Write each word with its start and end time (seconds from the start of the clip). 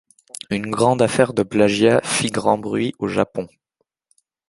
Une 0.49 0.71
grande 0.71 1.03
affaire 1.03 1.31
de 1.31 1.43
plagiat 1.43 2.01
fit 2.03 2.31
grand 2.31 2.57
bruit 2.57 2.95
au 2.97 3.07
Japon. 3.07 3.47